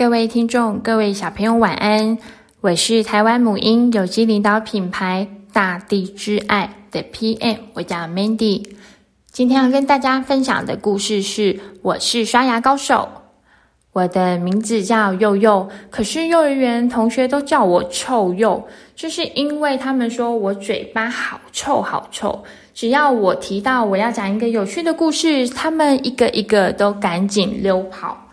[0.00, 2.16] 各位听众，各位小朋友，晚安！
[2.62, 8.66] 我是台湾母婴有机领导品牌大地之爱的 PM，我叫 Mandy。
[9.30, 13.10] 今天要跟大家分享的故事是：我是刷牙高手。
[13.92, 22.42] 我的名字叫祐祐，可是幼儿园同学都叫我臭柚，就是因为他们说我嘴巴好臭好臭。
[22.72, 28.29] 只要我提到我要讲一个有趣的故事，他们一个一个都赶紧溜跑。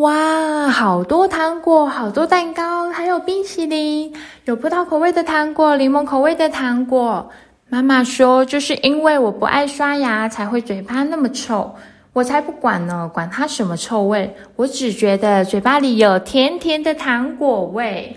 [0.00, 4.12] 哇，好多糖果，好多蛋糕，还有冰淇淋，
[4.44, 7.30] 有葡萄口味的糖果，柠檬口味的糖果。
[7.68, 11.74] 妈妈说，就是因为我不爱刷牙，才会嘴巴那么臭。
[12.12, 18.16] 我才不管呢，管它什么臭味，我只觉得嘴巴里有甜甜的糖果味。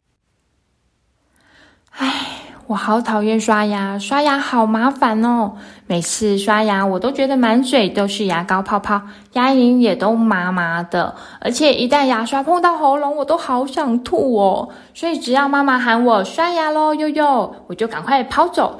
[1.91, 2.38] 唉。
[2.69, 5.53] 我好讨厌刷牙，刷牙好麻烦哦。
[5.87, 9.01] 每次刷牙，我都觉得满嘴都是牙膏泡泡，
[9.33, 11.15] 牙龈也都麻麻的。
[11.41, 14.69] 而且一旦牙刷碰到喉咙，我都好想吐哦。
[14.93, 18.79] 所以只要妈妈喊我刷牙喽，悠悠，我就赶快跑走。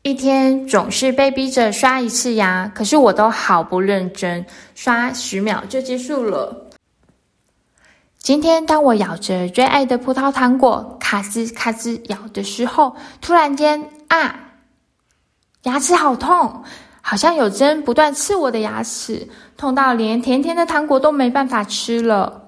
[0.00, 4.42] 一天总是被逼着刷一次牙，可是我都好不认真，
[4.74, 6.63] 刷十秒就结束了。
[8.24, 14.34] 今天，当我咬着最爱的葡萄糖果，咔吱咔吱咬的时候，突然间啊，
[15.64, 16.64] 牙齿好痛，
[17.02, 22.44] 好像有针不断刺我的牙齿，痛到连甜甜的糖果都没办法吃了。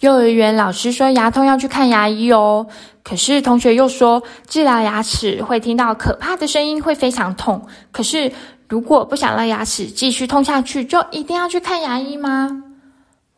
[0.00, 2.66] 幼儿园老师说牙痛要去看牙医哦，
[3.04, 7.66] 可是同学又说治疗牙齿会听到可怕的声音，会非常痛。
[7.92, 8.32] 可是
[8.70, 12.64] 如果不想让牙齿继续痛下去，就一定要去看牙医吗？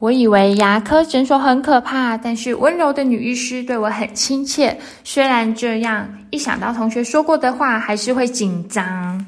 [0.00, 4.74] 我以为牙科诊所很可怕，但是温柔的女医师对我很亲切。
[5.04, 9.26] 虽然这样，一想到同学说过的话，还是会紧张。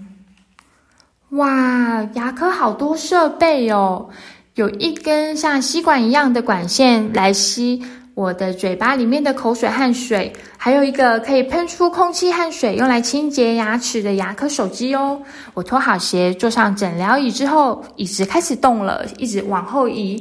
[1.33, 4.09] 哇，牙科好多设备哦！
[4.55, 7.83] 有一根像吸管一样的管线来吸
[8.15, 15.21] 我的嘴巴里面的口水和水，还有一个可以喷出空气和水用来清洁牙齿的牙科手机哦。
[15.53, 20.19] 我脱好鞋，坐上诊疗椅之后，椅子开始动了，一直往后移。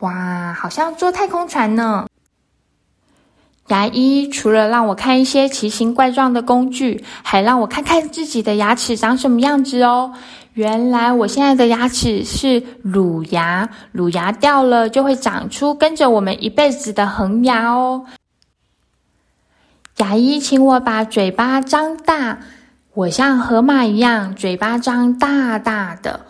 [0.00, 2.06] 哇，好像坐太空船呢！
[3.68, 10.12] 牙医除了让我看一些奇形怪状的工具，还让我看看自己的牙齿长什么样子哦。
[10.54, 18.06] 原来我现在的牙齿是乳牙，乳牙掉了就会长出跟着我们一辈子的恒牙哦。
[19.98, 22.40] 牙医请我把嘴巴张大，
[22.94, 26.20] 我像河马一样，嘴巴张大大的。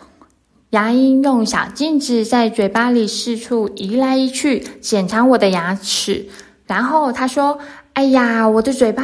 [0.71, 6.29] 牙医用小镜子在嘴巴里四处移来移去，检查我的牙齿。
[6.65, 7.59] 然后他说
[7.91, 9.03] ：“哎呀，我的嘴巴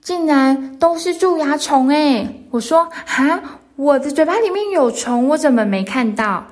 [0.00, 3.42] 竟然都是蛀牙虫诶！”我说：“哈，
[3.76, 6.46] 我的嘴巴里面有虫，我怎么没看到？”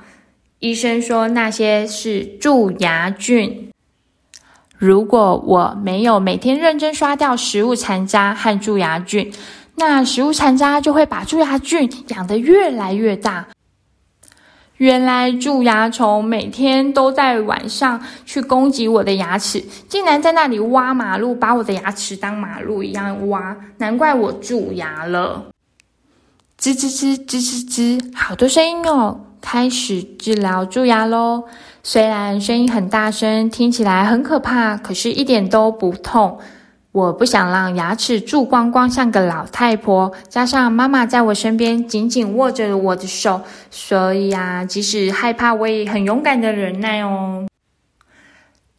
[0.60, 3.70] 医生说：“那些是蛀牙菌。
[4.76, 9.32] 如果我没有每天认真刷掉食物残渣和蛀牙菌，
[9.76, 13.46] 那食物残渣就会把蛀牙菌养得越来越大。”
[14.78, 25.46] 原来蛀牙虫每天都在晚上去攻击我的牙齿，竟然在那里挖马路，把我的牙齿当马路一样挖，难怪我蛀牙了。
[26.58, 29.20] 吱吱吱吱吱吱，好多声音哦！
[29.40, 31.44] 开始治疗蛀牙喽。
[31.82, 36.38] 虽然声音很大声，听起来很可怕，可是一点都不痛。
[36.94, 40.12] 我不想让牙齿蛀光光，像个老太婆。
[40.28, 47.44] 加上妈妈在我身边紧紧握着我的手，所以啊，即使害怕，我也很勇敢的忍耐哦。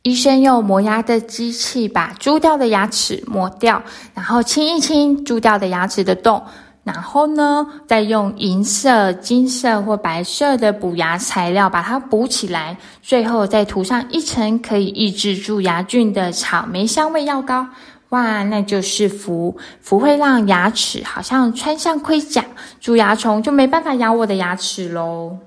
[0.03, 3.83] 医生用磨牙的机器把蛀掉的牙齿磨掉，
[4.13, 6.41] 然后清一清蛀掉的牙齿的洞，
[6.85, 17.67] 然后呢，再用银色、金色或白色的补牙材料把它补起来，最后再涂上一层可以抑制蛀牙菌的草莓香味药膏。
[18.09, 22.45] 哇，那就是氟，氟会让牙齿好像穿上盔甲，
[22.79, 25.37] 蛀牙虫就没办法咬我的牙齿喽。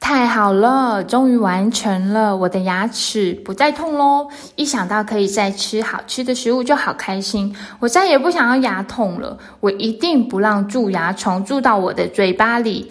[0.00, 4.28] 太好了，终于完成了，我的牙齿不再痛喽！
[4.54, 7.54] 一想到可以再吃好吃的食物，就好开心。
[7.80, 12.90] 我再也不想要牙痛了，我一定不让蛀牙虫蛀到我的嘴巴里。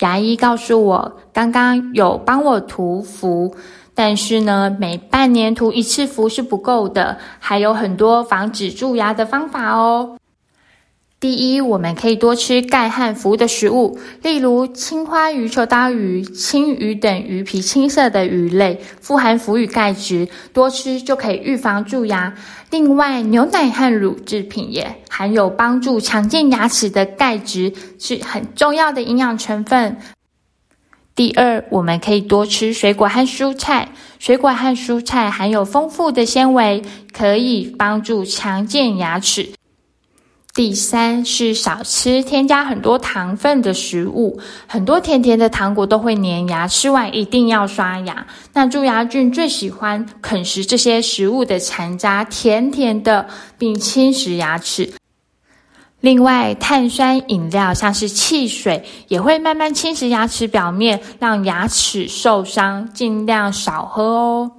[0.00, 3.54] 牙医告诉我，刚刚有帮我涂氟。
[3.94, 10.18] 但是呢，每半年涂一次氟是不够的，还有很多防止蛀牙的方法哦。
[11.20, 22.34] 第一，我们可以多吃钙和氟的食物，例如青花鱼、秋刀鱼、青鱼等鱼皮青色的鱼类，富含氟与钙质，多吃就可以预防蛀牙。
[22.70, 29.98] 另外，牛奶和乳制品也含有帮助强健牙齿的钙质，是很重要的营养成分。
[31.14, 33.88] 第二，我们可以多吃水果和蔬菜，
[34.18, 36.82] 水果和蔬菜含有丰富的纤维，
[37.12, 39.50] 可以帮助强健牙齿。
[40.54, 48.26] 第三是少吃添加很多糖分的食物，很多甜甜的糖果都会粘牙，吃完一定要刷牙。
[48.54, 53.28] 那蛀牙菌最喜欢啃食这些食物的残渣，甜甜的，
[53.58, 54.92] 并侵蚀牙齿。
[56.02, 64.50] 另外，碳酸饮料像是汽水也会慢慢侵蚀牙齿表面，让牙齿受伤，尽量少喝哦。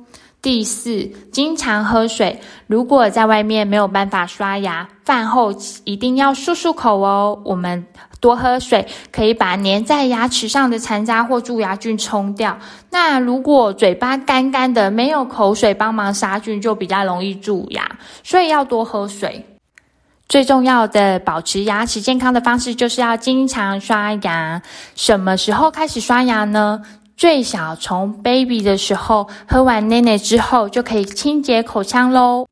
[0.42, 2.40] 第四，经常喝水。
[2.68, 5.54] 如果在外面没有办法刷牙，饭后
[5.84, 7.38] 一定要漱漱口哦。
[7.44, 7.86] 我们
[8.22, 12.58] 多喝水，可以把粘在牙齿上的残渣或蛀牙菌冲掉。
[12.90, 17.98] 那如果嘴巴干干的，没有口水帮忙杀菌，就比较容易蛀牙。
[18.24, 19.46] 所以要多喝水。
[20.34, 24.64] 最重要的保持牙齿健康的方式，就是要经常刷牙。
[24.96, 26.82] 什么时候开始刷牙呢？
[27.16, 32.48] 最小从 baby 的时候，喝完奶奶之后就可以清洁口腔喽。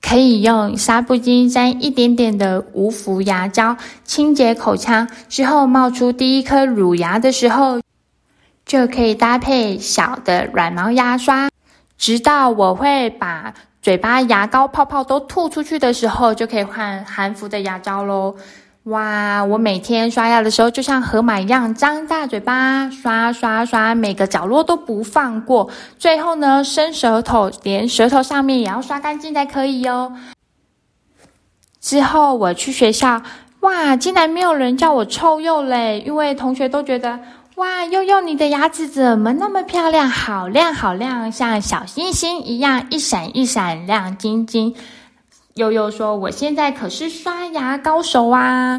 [0.00, 7.80] 可以用纱布巾沾一点点的无氟牙胶清洁口腔，之后冒出第一颗乳牙的时候，
[8.64, 11.50] 就可以搭配小的软毛牙刷，
[11.98, 13.52] 直到我会把
[13.86, 18.34] 嘴巴牙膏泡泡都吐出去的时候，就可以换含氟的牙膏喽。
[18.86, 19.44] 哇！
[19.44, 25.70] 我每天刷牙的时候，就像河马一样张大嘴巴刷刷刷，每个角落都不放过。
[26.00, 30.12] 最后呢，伸舌头，连舌头上面也要刷干净才可以哟。
[31.80, 33.22] 之后我去学校，
[33.60, 37.20] 哇，竟然没有人叫我臭鼬嘞，因为同学都觉得，
[37.56, 44.74] 哇，悠悠你的牙齿怎么那么漂亮，好亮好亮，像小星星一样一闪一闪亮晶晶。
[45.54, 48.78] 悠悠说：“我现在可是刷牙高手啊！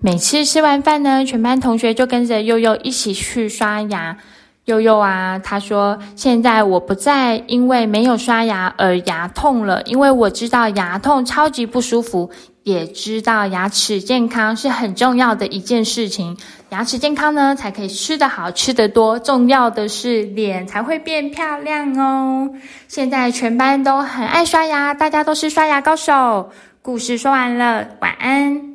[0.00, 4.16] 每次吃完饭呢，全班同学就跟着悠悠一起去刷牙。
[4.64, 12.32] 悠悠啊，他说：现在我不再因为没有刷牙而牙痛了，因为我知道牙痛超级不舒服。”
[12.64, 16.36] 也知道牙齿健康是很重要的一件事情，
[16.70, 19.18] 牙齿健康呢，才可以吃得好、吃得多。
[19.18, 22.50] 重要的是脸才会变漂亮哦。
[22.88, 26.50] 现在全班都很爱刷牙，大家都是刷牙高手。
[26.82, 28.71] 故事说完了，晚安。